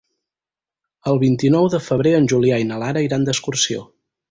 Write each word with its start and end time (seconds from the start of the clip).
El 1.11 1.19
vint-i-nou 1.23 1.69
de 1.75 1.81
febrer 1.89 2.15
en 2.21 2.27
Julià 2.35 2.59
i 2.63 2.67
na 2.73 2.83
Lara 2.85 3.07
iran 3.11 3.31
d'excursió. 3.31 3.87